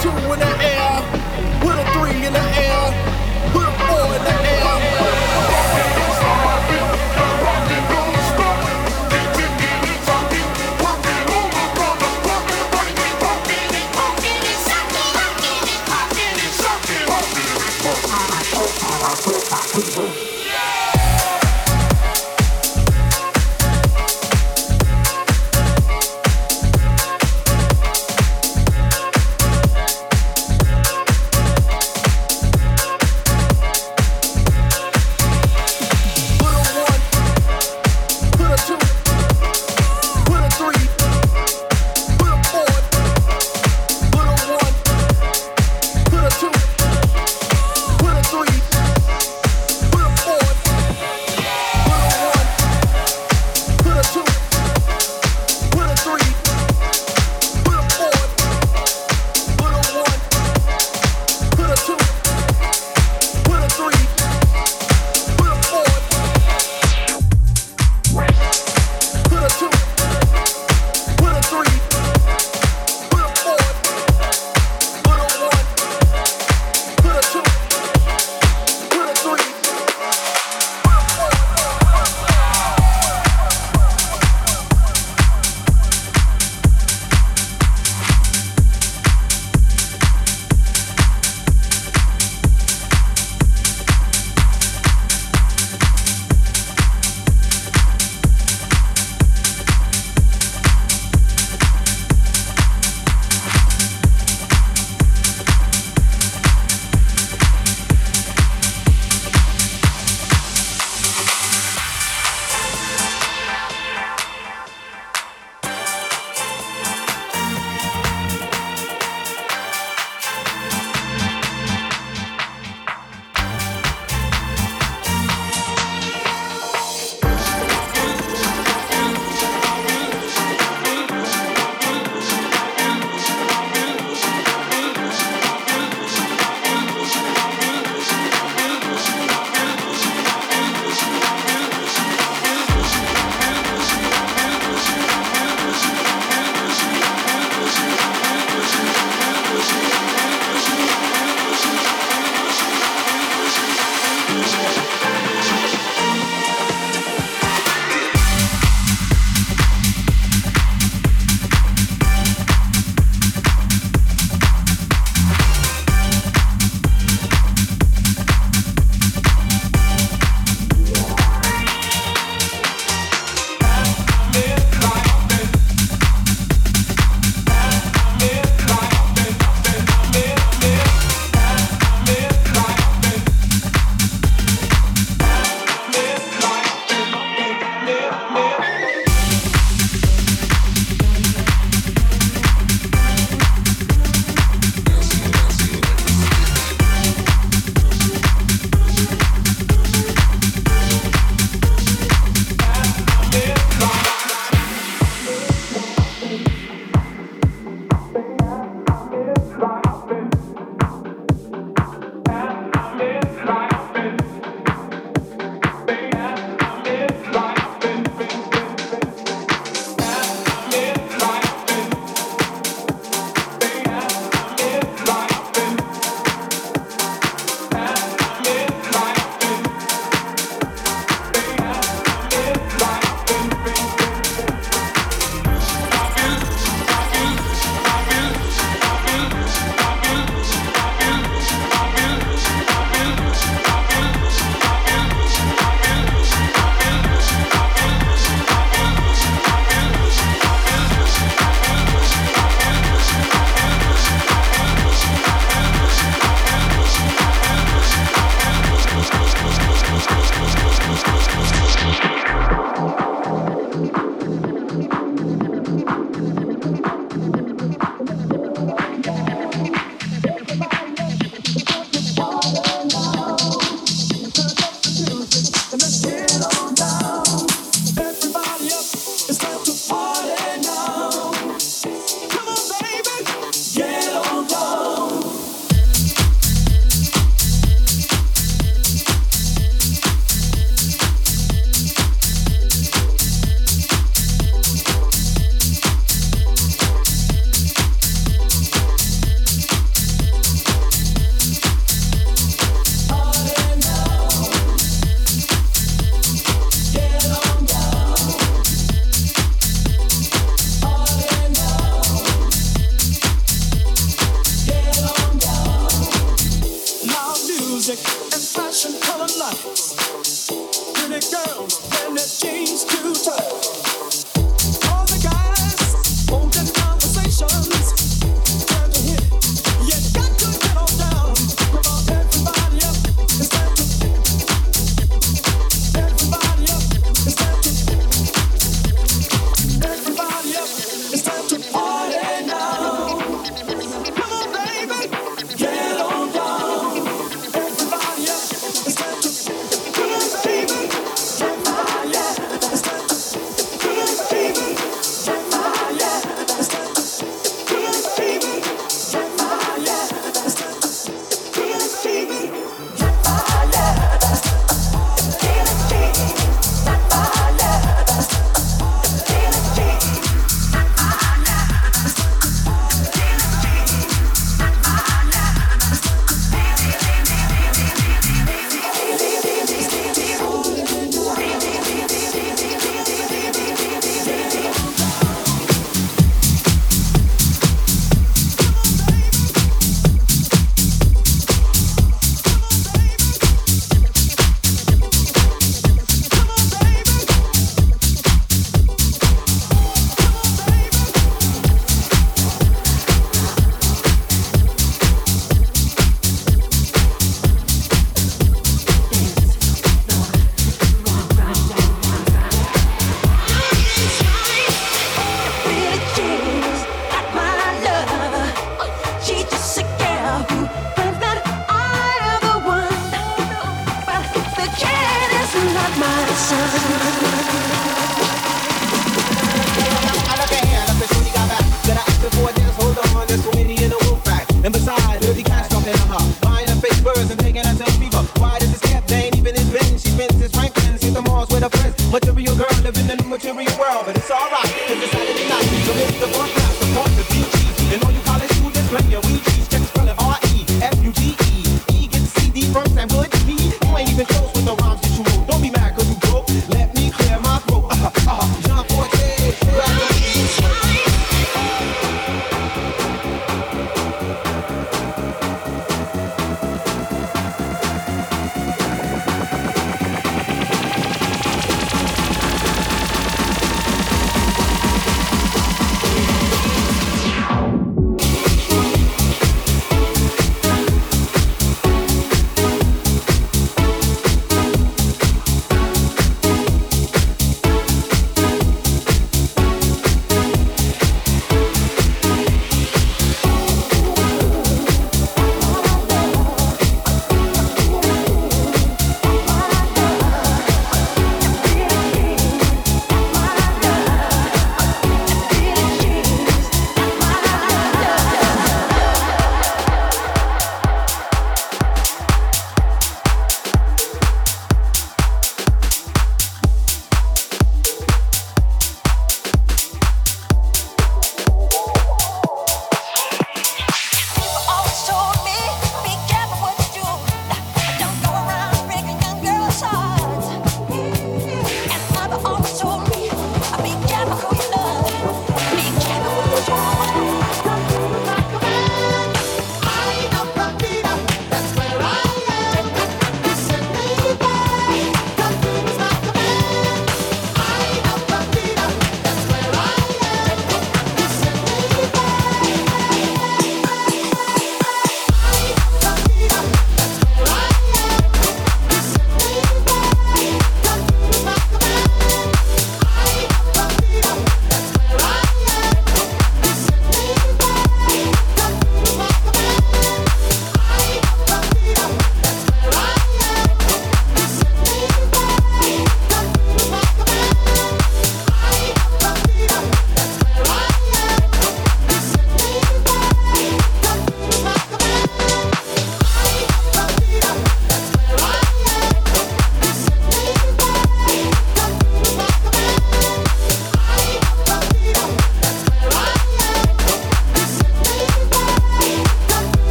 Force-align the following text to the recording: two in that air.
two 0.00 0.10
in 0.32 0.40
that 0.40 0.60
air. 0.60 0.75